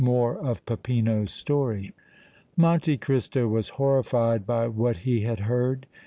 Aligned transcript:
MORE 0.03 0.39
OF 0.39 0.65
PEPPINO'S 0.65 1.31
STORY. 1.31 1.91
Monte 2.57 2.97
Cristo 2.97 3.47
was 3.47 3.69
horrified 3.77 4.47
by 4.47 4.67
what 4.67 4.97
he 5.05 5.21
had 5.21 5.41
heard. 5.41 5.85